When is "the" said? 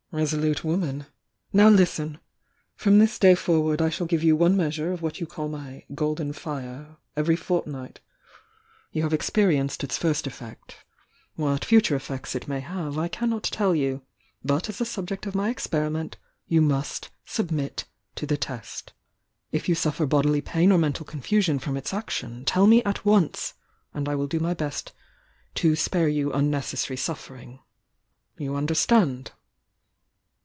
9.87-9.87, 14.79-14.85, 18.25-18.35